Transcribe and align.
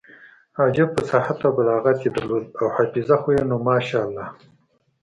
عجب 0.63 0.89
فصاحت 0.95 1.37
او 1.45 1.51
بلاغت 1.57 1.97
يې 2.03 2.09
درلود 2.15 2.45
او 2.59 2.67
حافظه 2.75 3.15
خو 3.21 3.29
يې 3.35 3.43
نو 3.49 3.57
ماشاالله. 3.67 4.25